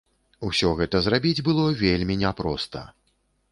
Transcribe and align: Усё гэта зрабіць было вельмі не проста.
Усё 0.47 0.71
гэта 0.79 1.01
зрабіць 1.09 1.45
было 1.51 1.67
вельмі 1.83 2.19
не 2.25 2.35
проста. 2.43 2.85